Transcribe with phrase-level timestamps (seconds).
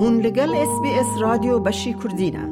[0.00, 2.48] هون لگل اس بی اس رادیو بشی کردینه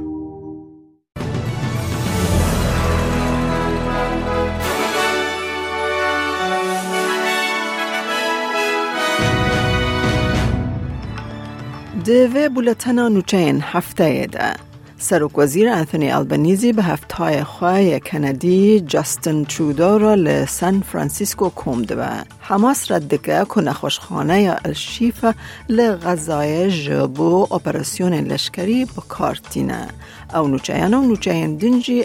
[12.04, 14.56] دوه بولتنا نوچین هفته ده.
[14.98, 22.06] سرک وزیر انتونی البنیزی به هفتهای خواه کندی جاستن ترودو را لسان فرانسیسکو کمده و
[22.40, 25.24] حماس رد که که نخوشخانه یا الشیف
[25.68, 29.88] لغذای جبو اپراسیون لشکری با کارتینه
[30.34, 32.04] او نوچین و نوچین دنجی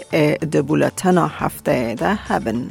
[0.52, 2.70] دبولتنا هفته ده هبن.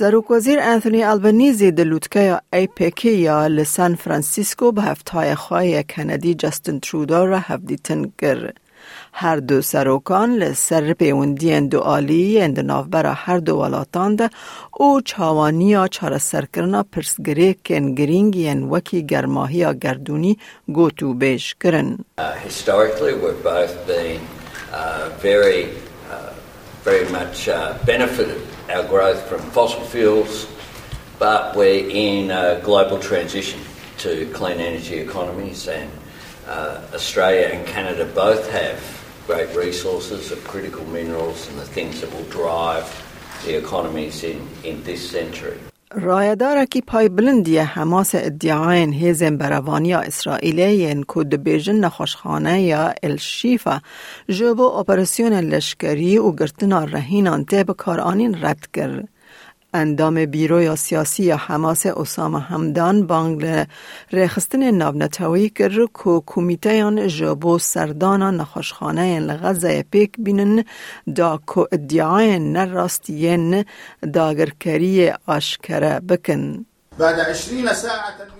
[0.00, 6.78] سروک وزیر انتونی البنیزی دلوتکه ای پیکی یا لسان فرانسیسکو به هفتهای خواهی کندی جستن
[6.78, 8.52] ترودو را هفدیتن گر.
[9.12, 14.30] هر دو سروکان لسر پیوندی دو آلی اند نافبرا هر دو ولاتان ده
[14.72, 20.38] او چاوانی چار سرکرنا پرسگری کن گرینگی ان وکی گرماهی گردونی
[20.72, 21.98] گوتو بیش کرن.
[22.18, 24.20] Uh, historically we've both been
[24.72, 25.68] uh, very,
[26.10, 26.32] uh,
[26.84, 27.74] very much uh,
[28.70, 30.46] our growth from fossil fuels,
[31.18, 33.60] but we're in a global transition
[33.98, 35.90] to clean energy economies, and
[36.46, 38.80] uh, Australia and Canada both have
[39.26, 42.84] great resources of critical minerals and the things that will drive
[43.44, 45.58] the economies in, in this century.
[45.94, 53.80] رایداره که پای بلندی حماس ادعاین هیزن بروانی اسرائیلی کود بیجن نخوشخانه یا الشیفه
[54.28, 59.08] جبو اپراسیون لشکری و گرتنا رهینان تیب کارانین رد کرد.
[59.74, 63.64] اندام بیرو سیاسی یا حماس اسامه همدان بانگل
[64.12, 65.72] رخستن نابنتوی کرد
[66.04, 70.64] که کمیته جبو سردان نخوشخانه لغزه پیک بینن
[71.16, 73.64] دا که ادعای نراستین
[74.12, 76.69] داگرکری آشکره بکن.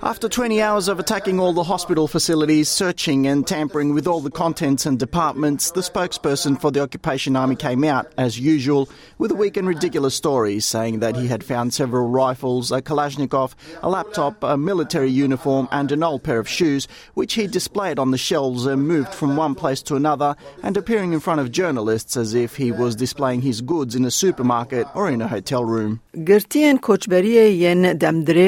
[0.02, 4.30] After 20 hours of attacking all the hospital facilities, searching and tampering with all the
[4.30, 9.34] contents and departments, the spokesperson for the Occupation Army came out, as usual, with a
[9.34, 14.44] weak and ridiculous story, saying that he had found several rifles, a Kalashnikov, a laptop,
[14.44, 18.66] a military uniform, and an old pair of shoes, which he displayed on the shelves
[18.66, 22.56] and moved from one place to another, and appearing in front of journalists as if
[22.56, 26.02] he was displaying his goods in a supermarket or in a hotel room.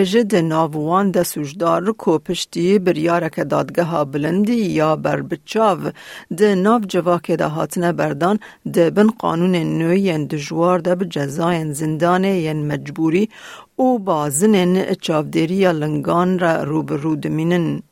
[0.04, 5.92] د ناوان د سوجدار کو پشتی بریارک دادگه بلندی یا بر بچاو
[6.38, 8.40] د ناو جواک ده هاتنه بردان
[8.78, 13.24] د بن قانون نوی دجوار ده به جزاین زندان ین مجبوری
[13.76, 17.82] او بازنن چاودری لنگان را روبرو دمینن.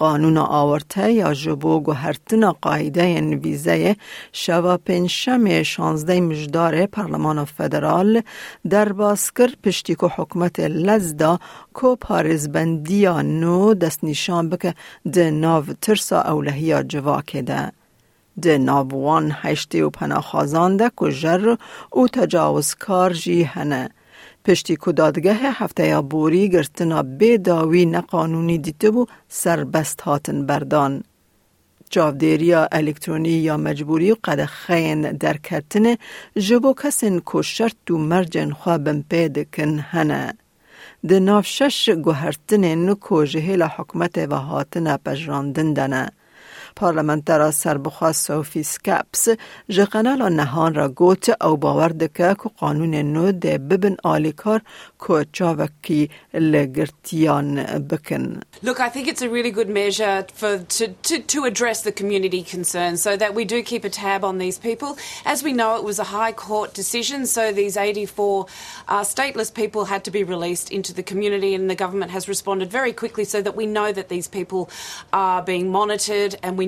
[0.00, 3.96] قانون آورته یا جبو گوهرتنا قاعده ویزه
[4.32, 8.22] شوا پنجشم شانزده مجدار پارلمان فدرال
[8.70, 11.38] در باسکر پشتی که حکمت لزدا
[11.74, 14.74] کو پارزبندی نو دست نشان بکه
[15.12, 17.72] ده ناو ترسا اولهی جواکه ده.
[18.42, 21.56] ده ناوان هشتی و پناخازان ده که جر
[21.90, 23.90] او تجاوزکار جی هنه.
[24.44, 31.04] پشتی کدادگه هفته یا بوری گرتنا به داوی نقانونی دیده بو سربست هاتن بردان.
[31.90, 35.96] جاودیریا الکترونی یا مجبوری قد خین در کتن
[36.36, 40.34] جبو کسین کو شرط و مرجن خوابن پید کن هنه.
[41.08, 46.12] ده ناف شش گوهرتن نکو جهیل حکمت و هاتن پجراندن دنه.
[46.79, 49.27] پارلمنترا سربخوا سوفی سکپس
[49.69, 54.61] جقنال نهان را گوت او باور دکه که قانون نو ده ببن آلیکار
[55.07, 58.39] که چاوکی لگرتیان بکن.
[58.63, 62.41] Look, I think it's a really good measure for to, to, to address the community
[62.43, 64.97] concerns so that we do keep a tab on these people.
[65.25, 68.45] As we know, it was a High Court decision, so these 84
[68.87, 72.71] uh, stateless people had to be released into the community, and the government has responded
[72.71, 74.69] very quickly so that we know that these people
[75.13, 76.65] are being monitored and we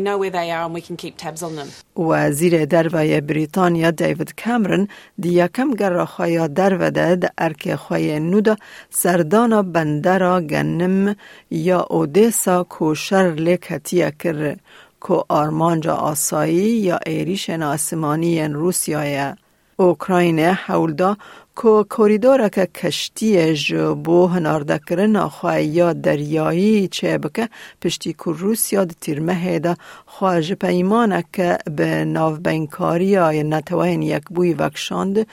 [1.96, 4.88] وزیر دروی بریتانیا دیوید کامرن
[5.22, 8.56] دی یکم گراخای دروده د ارک خواه نودا
[8.90, 11.14] سردانا بندرا گنم
[11.50, 14.56] یا اودیسا کوشر لکتیه کر
[15.00, 19.32] کو آرمانجا آسایی یا ایریشن آسمانی روسیای
[19.76, 21.16] اوکراین حولدا
[21.54, 25.16] کو کوریدور که کشتی جبو هنارده کرن
[25.60, 27.48] یا دریایی چه بکه
[27.82, 29.76] پشتی که روسیا ده تیرمه ده.
[30.06, 35.26] خواهج پیمانه که به ناو بینکاری یا نتوین یک بوی وکشاند.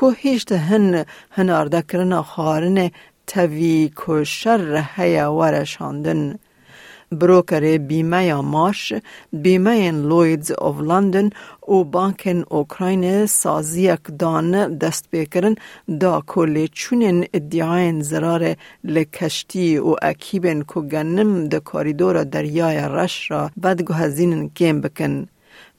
[0.00, 2.90] که هیچ هن هنارده کرن خارن
[3.26, 4.24] توی که
[5.28, 6.38] ورشاندن.
[7.20, 8.92] بروکر بیمه ماش
[9.32, 11.30] بیمه لویدز of لندن
[11.68, 15.54] و بانکن اوکراین سازیک دان دست بکرن
[16.00, 23.50] دا کلی چونین ادعاین زرار لکشتی و اکیبن کو گنم د کاریدور دریای رش را
[23.62, 25.26] بدگو هزینن کم بکن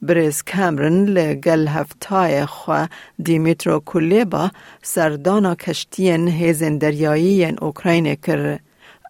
[0.02, 2.86] برز کامرن لگل هفتای خو
[3.22, 4.50] دیمیترو کلیبا
[4.82, 8.58] سردانا کشتین هیزن دریایی اوکراین کر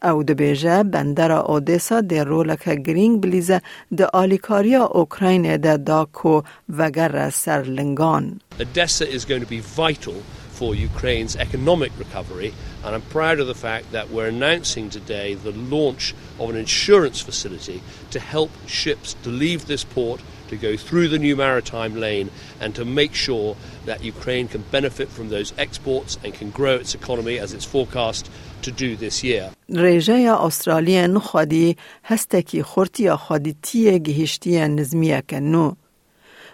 [0.03, 3.59] او د بیجاب بندر اودسا د رولکه گرینگ بلیزا
[3.99, 6.35] د الیکاریا اوکراین د داکو
[6.79, 8.33] و غیره سر لنگان
[8.75, 10.21] دیسا از ګون تو بی وایټل
[10.59, 12.51] فور اوکراینز اکونومیک ریکاوري
[12.85, 17.25] اند ایم پراډ اوف د فاکټ دت وير انونسینګ ټوډے د لانچ اف ان انشورنس
[17.29, 17.79] فسیلیټي
[18.13, 22.30] ټو هælp شپس ټو لیو دیس پورټ to go through the new maritime lane
[22.60, 23.56] and to make sure
[23.86, 28.30] that Ukraine can benefit from those exports and can grow its economy as it's forecast
[28.66, 29.52] to do this year.
[29.70, 35.76] ریجه استرالیا خودی هستکی خورتی خودی تیه گهشتی نظمیه کنو.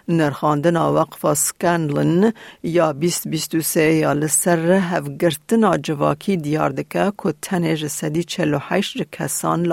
[0.07, 2.33] نرخاندن وقف سکانلن
[2.63, 9.71] یا 2023 یا لسر هفگرتن جواکی دیار دکه که تنج سدی 48 کسان ل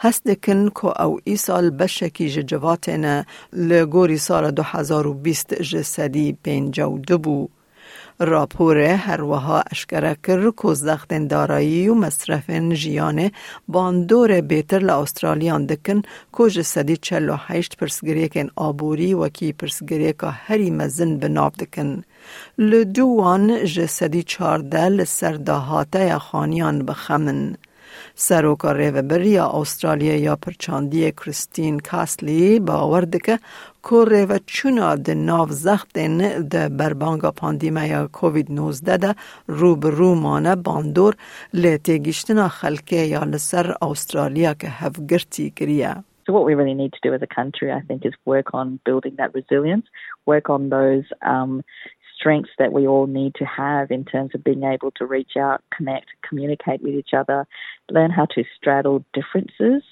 [0.00, 6.36] هست دکن که او ای سال بشکی جواتن لگوری سال 2020 جسدی
[7.06, 7.48] دو بو.
[8.20, 13.32] راپور هر وها اشکره کر که زختن دارایی و مصرف جیانه
[13.68, 16.02] باندور بیتر لاسترالیان دکن
[16.36, 22.02] که جسدی چلو هشت پرسگریکن آبوری و کی پرسگریکا هری مزن بناب دکن.
[22.58, 27.56] لدوان جسدی چارده لسر دهاته خانیان بخمن.
[28.14, 33.04] سروکا ریوبر یا استرالیا یا پرچاندی کریستین کاسلی باور
[33.85, 36.17] دکه که ریو چونا ده ناو زختن
[36.47, 39.15] ده بربانگا پاندیمه یا کووید 19 ده
[39.47, 41.15] رو به رو مانه باندور
[41.53, 45.95] لیتی گشتنا خلکه یا لسر استرالیا که هفگرتی کریه.
[46.27, 48.79] So what we really need to do as a country, I think, is work on
[48.83, 49.85] building that resilience,
[50.25, 51.61] work on those um,
[52.15, 55.59] strengths that we all need to have in terms of being able to reach out,
[55.77, 57.39] connect, communicate with each other,
[57.91, 59.83] learn how to straddle differences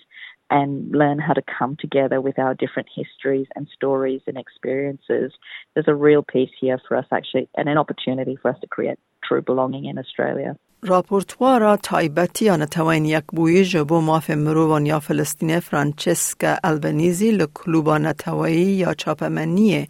[0.50, 5.32] and learn how to come together with our different histories and stories and experiences.
[5.74, 9.00] There's a real piece here for us actually and an opportunity for us to create
[9.28, 10.56] true belonging in Australia.
[10.86, 18.66] راپورتوارا تایبتی آن توین یک بوی جبو ماف مروان یا فلسطین فرانچسکا البنیزی لکلوبا نتوایی
[18.66, 19.88] یا چاپمنی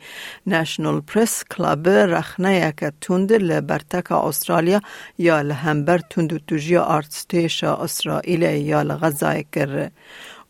[0.47, 4.79] نشنل پرس کلاب رخنه یک تند لبرتک استرالیا
[5.17, 9.89] یا لهمبر تند توجیا آرتستیشا اسرائیل یا لغزای کر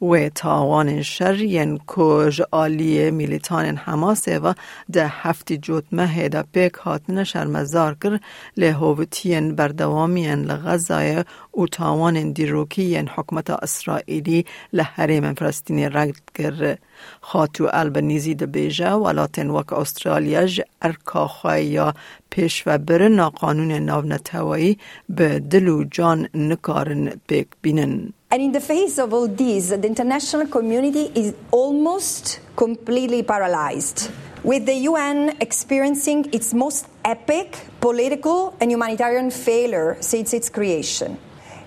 [0.03, 4.55] و تاوان شر ین کج آلی میلیتان حماس و
[4.93, 8.19] ده هفتی جوت مه دا پیک هاتن شرمزار کر
[8.56, 11.25] لهوتین بردوامین لغزای
[11.59, 16.77] و تاوان دیروکی حکمت اسرائیلی لحریم فلسطینی رگد کر
[17.21, 21.95] خاتو البنیزی ده بیجه ولاتن وک استرالیا ج ارکا یا
[22.31, 24.79] پیش و بر قانون ناو نتوایی
[25.09, 28.13] به دل و جان نکارن پیک بینن.
[28.31, 34.11] And in the face of all this, the international community is almost completely paralyzed,
[34.45, 37.49] with the UN experiencing its most epic
[37.81, 41.19] political and humanitarian failure since its creation.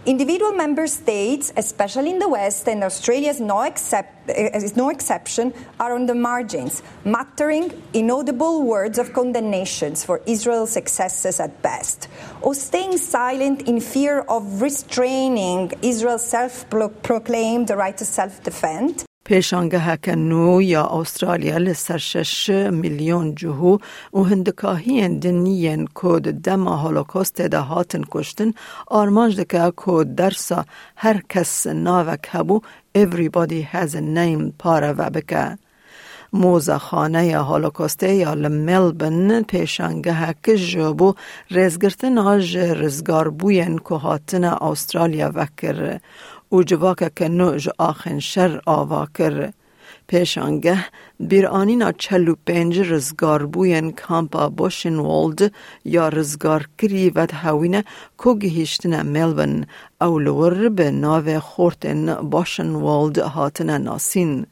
[0.04, 4.90] Individual member states, especially in the West, and Australia is no, except, eh, is no
[4.90, 12.08] exception, are on the margins, muttering inaudible words of condemnations for Israel's excesses at best,
[12.42, 16.68] or staying silent in fear of restraining Israel's self
[17.04, 19.06] proclaimed right to self defense.
[19.24, 19.80] پیشانگه
[20.16, 23.78] نو یا استرالیا لسر شش میلیون جهو
[24.14, 28.04] و هندکاهی دنیین کود دم هولوکوست ده هاتن
[29.36, 32.62] دکه کود درسا هر کس ناوک هبو
[32.98, 34.94] everybody has a name پاره
[36.34, 36.46] و بکه.
[36.46, 41.14] موزه خانه هولوکوسته یا لملبن پیشانگه که جبو
[41.52, 46.00] رزگرتن آج رزگار بوین که هاتن استرالیا وکر
[46.50, 49.52] او جواکه که نوج آخن شر آوا کر.
[50.08, 50.86] پیشانگه
[51.20, 55.52] بیرانینا چلو پنج رزگار بوین کامپا بوشن والد
[55.86, 57.84] یا رزگار کری ود هاوینه
[58.24, 59.66] که گهیشتن ملبن
[60.02, 64.46] او لور به ناو خورتن باشن والد هاتن ناسین.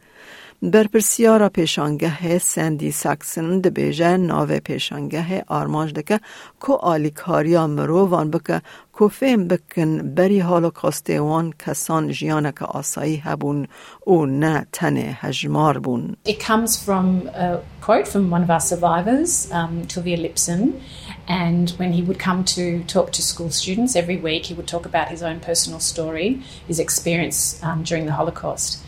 [0.63, 6.21] برپرسیارا پیشانگه سندی ساکسن دبیجه ناو پیشانگه آرمانج دکه
[6.61, 13.69] کو آلیکاریا مرووان بکه کو فهم بکن بری هولوکاسته وان کسان جیانک آسایی هبون
[14.05, 19.53] او نه تن هجمار بون It comes from a quote from one of our survivors,
[19.53, 20.81] um, Tulvia Lipson,
[21.29, 24.87] and when he would come to talk to school students every week, he would talk
[24.87, 28.79] about his own personal story, his experience um, during the Holocaust.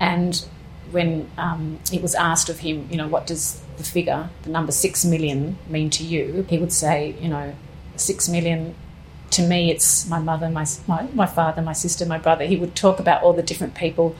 [0.00, 0.44] And
[0.90, 4.72] when um, it was asked of him, you know, what does the figure, the number
[4.72, 6.46] six million, mean to you?
[6.48, 7.54] He would say, you know,
[7.96, 8.74] six million.
[9.30, 12.44] To me, it's my mother, my, my, my father, my sister, my brother.
[12.44, 14.14] He would talk about all the different people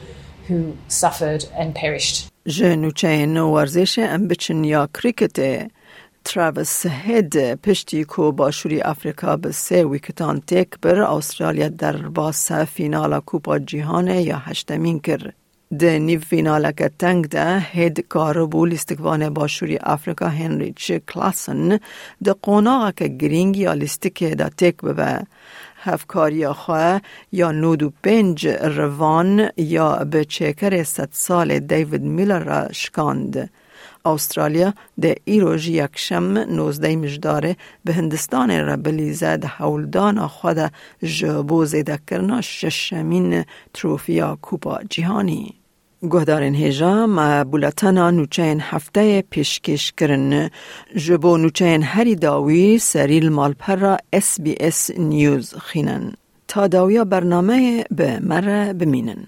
[0.49, 2.29] who suffered and perished.
[2.47, 5.67] جنوچه نو ورزش ام بچن یا کریکت
[6.25, 13.21] تراویس هید پشتی کو باشوری افریقا به سه ویکتان تک بر استرالیا در باس فینال
[13.21, 15.33] کوپا جیهان یا هشتمین کر.
[15.70, 21.80] ده نیو فینال که تنگ ده هید کاربو لیستکوان باشوری افریقا هنریچ کلاسن
[22.24, 25.22] ده قوناغا که گرینگ یا لیستک ده تک ببه.
[25.78, 33.50] هفکاری خواه یا نود پنج روان یا به چکر ست سال دیوید میلر را شکاند.
[34.06, 37.56] استرالیا ده ایروژ یکشم نوزده مجداره
[37.86, 40.72] به هندستان را بلیزه ده حولدان خود
[41.04, 45.57] جبو زیده کرنا ششمین تروفیا کوپا جهانی.
[46.04, 50.50] گهدارن هیجا ما بولتنا نوچین هفته پیشکش کرن
[50.96, 56.14] جبو نوچین هری داوی سریل مالپر را اس بی اس نیوز خینن.
[56.48, 59.28] تا داویا برنامه به مره بمینن.